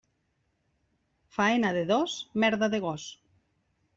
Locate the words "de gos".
2.75-3.03